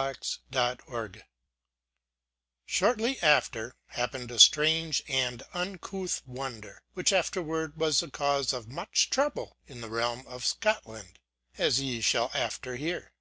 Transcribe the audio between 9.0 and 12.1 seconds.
trouble in the realm of Scotland, as ye